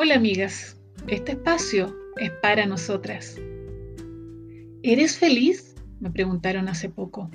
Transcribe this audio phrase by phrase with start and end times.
[0.00, 0.76] Hola amigas,
[1.08, 3.36] este espacio es para nosotras.
[4.84, 5.74] ¿Eres feliz?
[5.98, 7.28] Me preguntaron hace poco,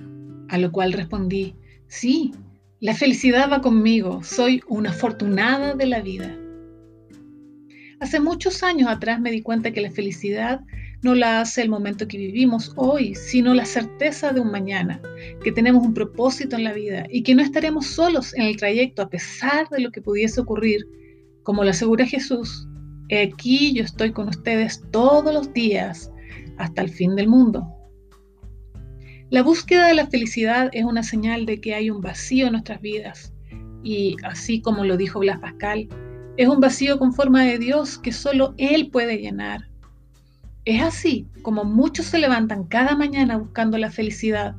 [0.48, 1.58] a lo cual respondí,
[1.88, 2.32] sí,
[2.80, 6.38] la felicidad va conmigo, soy una afortunada de la vida.
[8.00, 10.62] Hace muchos años atrás me di cuenta que la felicidad
[11.02, 15.02] no la hace el momento que vivimos hoy, sino la certeza de un mañana,
[15.44, 19.02] que tenemos un propósito en la vida y que no estaremos solos en el trayecto
[19.02, 20.88] a pesar de lo que pudiese ocurrir,
[21.44, 22.68] como lo asegura Jesús.
[23.12, 26.12] Aquí yo estoy con ustedes todos los días
[26.58, 27.68] hasta el fin del mundo.
[29.30, 32.82] La búsqueda de la felicidad es una señal de que hay un vacío en nuestras
[32.82, 33.34] vidas
[33.84, 35.88] y así como lo dijo Blas Pascal,
[36.38, 39.68] es un vacío con forma de Dios que solo Él puede llenar.
[40.66, 44.56] Es así como muchos se levantan cada mañana buscando la felicidad,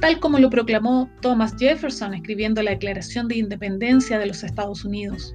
[0.00, 5.34] tal como lo proclamó Thomas Jefferson escribiendo la Declaración de Independencia de los Estados Unidos.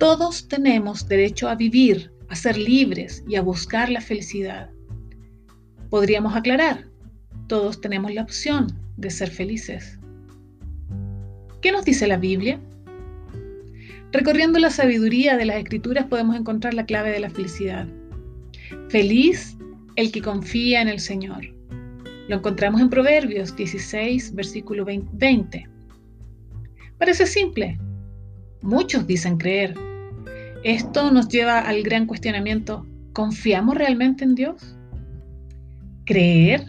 [0.00, 4.70] Todos tenemos derecho a vivir, a ser libres y a buscar la felicidad.
[5.90, 6.86] Podríamos aclarar,
[7.48, 9.98] todos tenemos la opción de ser felices.
[11.60, 12.58] ¿Qué nos dice la Biblia?
[14.10, 17.86] Recorriendo la sabiduría de las escrituras podemos encontrar la clave de la felicidad.
[18.88, 19.58] Feliz
[19.96, 21.42] el que confía en el Señor.
[22.26, 25.68] Lo encontramos en Proverbios 16, versículo 20.
[26.96, 27.78] Parece simple.
[28.62, 29.89] Muchos dicen creer.
[30.62, 32.86] Esto nos lleva al gran cuestionamiento.
[33.14, 34.76] ¿Confiamos realmente en Dios?
[36.04, 36.64] ¿Creer?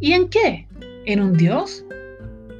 [0.00, 0.66] ¿Y en qué?
[1.04, 1.84] ¿En un Dios?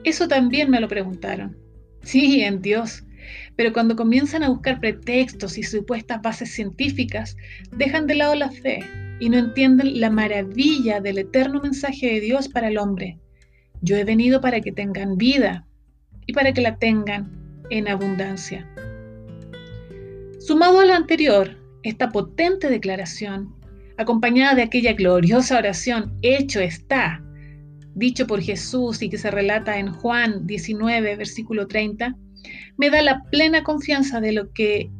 [0.04, 1.56] Eso también me lo preguntaron.
[2.02, 3.04] Sí, en Dios.
[3.56, 7.36] Pero cuando comienzan a buscar pretextos y supuestas bases científicas,
[7.76, 8.80] dejan de lado la fe
[9.20, 13.18] y no entienden la maravilla del eterno mensaje de Dios para el hombre.
[13.80, 15.66] Yo he venido para que tengan vida
[16.26, 17.30] y para que la tengan
[17.70, 18.68] en abundancia.
[20.44, 23.54] Sumado a lo anterior, esta potente declaración,
[23.96, 27.22] acompañada de aquella gloriosa oración, hecho está,
[27.94, 32.16] dicho por Jesús y que se relata en Juan 19, versículo 30,
[32.76, 34.90] me da la plena confianza de lo que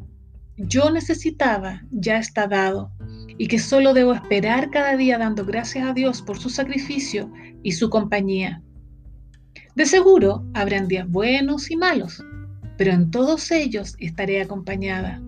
[0.59, 2.93] yo necesitaba ya está dado
[3.37, 7.33] y que solo debo esperar cada día dando gracias a Dios por su sacrificio
[7.65, 8.63] y su compañía.
[9.75, 12.23] De seguro habrán días buenos y malos,
[12.79, 15.21] pero en todos ellos estaré acompañada.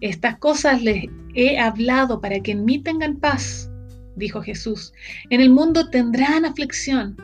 [0.00, 3.70] Estas cosas les he hablado para que en mí tengan paz,
[4.16, 4.92] dijo Jesús.
[5.30, 7.16] En el mundo tendrán aflicción,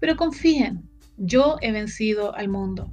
[0.00, 2.92] pero confíen, yo he vencido al mundo.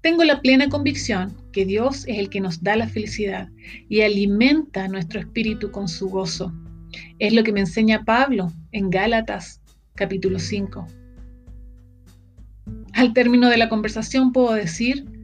[0.00, 3.48] Tengo la plena convicción que Dios es el que nos da la felicidad
[3.88, 6.52] y alimenta nuestro espíritu con su gozo.
[7.18, 9.60] Es lo que me enseña Pablo en Gálatas
[9.94, 10.86] capítulo 5.
[12.92, 15.15] Al término de la conversación puedo decir,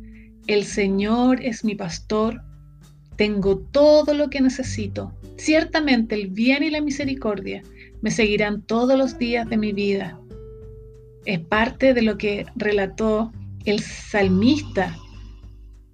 [0.47, 2.43] el Señor es mi pastor,
[3.17, 5.13] tengo todo lo que necesito.
[5.37, 7.63] Ciertamente el bien y la misericordia
[8.01, 10.19] me seguirán todos los días de mi vida.
[11.25, 13.33] Es parte de lo que relató
[13.65, 14.97] el salmista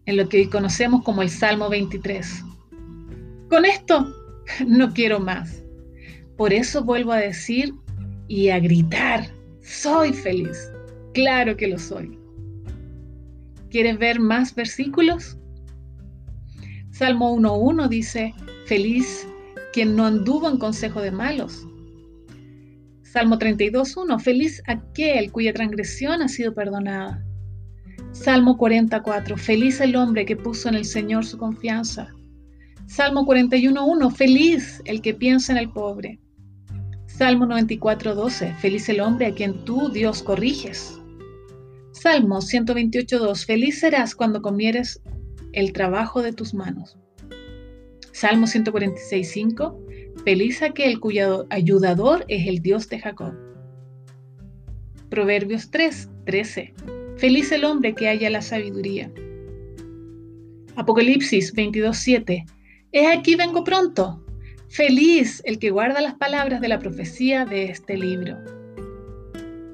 [0.07, 2.45] en lo que conocemos como el Salmo 23.
[3.51, 4.15] Con esto
[4.67, 5.63] no quiero más.
[6.37, 7.75] Por eso vuelvo a decir
[8.27, 9.29] y a gritar,
[9.61, 10.73] soy feliz.
[11.13, 12.19] Claro que lo soy.
[13.71, 15.39] ¿Quieres ver más versículos?
[16.91, 18.35] Salmo 1.1 dice,
[18.67, 19.29] feliz
[19.73, 21.67] quien no anduvo en consejo de malos.
[23.03, 27.25] Salmo 32.1, feliz aquel cuya transgresión ha sido perdonada.
[28.13, 29.37] Salmo 44.
[29.37, 32.09] Feliz el hombre que puso en el Señor su confianza.
[32.87, 34.11] Salmo 41.1.
[34.13, 36.19] Feliz el que piensa en el pobre.
[37.07, 38.57] Salmo 94.12.
[38.57, 40.98] Feliz el hombre a quien tú, Dios, corriges.
[42.01, 43.45] Salmo 128.2.
[43.45, 45.03] Feliz serás cuando comieres
[45.53, 46.97] el trabajo de tus manos.
[48.13, 50.23] Salmo 146.5.
[50.25, 53.35] Feliz aquel cuyo ayudador es el Dios de Jacob.
[55.11, 57.17] Proverbios 3.13.
[57.17, 59.11] Feliz el hombre que haya la sabiduría.
[60.77, 62.45] Apocalipsis 22:7.
[62.93, 64.25] He aquí vengo pronto.
[64.69, 68.39] Feliz el que guarda las palabras de la profecía de este libro.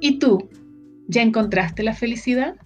[0.01, 0.49] ¿Y tú?
[1.07, 2.57] ¿Ya encontraste la felicidad?